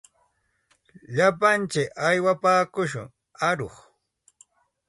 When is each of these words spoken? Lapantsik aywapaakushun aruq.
Lapantsik 1.15 1.89
aywapaakushun 2.07 3.07
aruq. 3.49 3.75